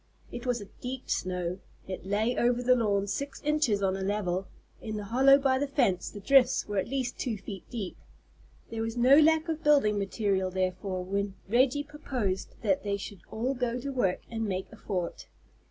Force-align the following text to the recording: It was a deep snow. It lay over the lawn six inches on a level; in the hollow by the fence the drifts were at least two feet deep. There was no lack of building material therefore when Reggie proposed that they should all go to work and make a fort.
It 0.31 0.47
was 0.47 0.59
a 0.59 0.65
deep 0.81 1.11
snow. 1.11 1.59
It 1.87 2.07
lay 2.07 2.35
over 2.35 2.63
the 2.63 2.73
lawn 2.73 3.05
six 3.05 3.39
inches 3.43 3.83
on 3.83 3.95
a 3.95 4.01
level; 4.01 4.47
in 4.81 4.97
the 4.97 5.03
hollow 5.03 5.37
by 5.37 5.59
the 5.59 5.67
fence 5.67 6.09
the 6.09 6.19
drifts 6.19 6.67
were 6.67 6.79
at 6.79 6.87
least 6.87 7.19
two 7.19 7.37
feet 7.37 7.69
deep. 7.69 7.95
There 8.71 8.81
was 8.81 8.97
no 8.97 9.19
lack 9.19 9.47
of 9.47 9.63
building 9.63 9.99
material 9.99 10.49
therefore 10.49 11.03
when 11.05 11.35
Reggie 11.47 11.83
proposed 11.83 12.55
that 12.63 12.81
they 12.83 12.97
should 12.97 13.21
all 13.29 13.53
go 13.53 13.79
to 13.79 13.91
work 13.91 14.21
and 14.27 14.45
make 14.47 14.71
a 14.71 14.75
fort. 14.75 15.27